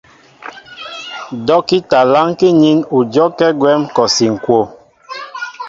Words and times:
Dɔ́kita 1.47 1.99
lánkí 2.13 2.47
nín 2.61 2.79
ú 2.95 2.99
dyɔ́kɛ́ 3.11 3.49
gwɛ̌m 3.59 3.81
kɔsi 3.95 4.25
ŋ̀kwoo. 4.35 4.65